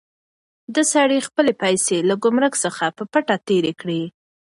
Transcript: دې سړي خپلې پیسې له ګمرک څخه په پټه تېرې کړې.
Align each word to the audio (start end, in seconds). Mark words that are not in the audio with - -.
دې 0.73 0.83
سړي 0.93 1.19
خپلې 1.27 1.51
پیسې 1.63 1.97
له 2.09 2.15
ګمرک 2.23 2.53
څخه 2.63 2.85
په 2.97 3.03
پټه 3.11 3.35
تېرې 3.47 3.73
کړې. 3.81 4.01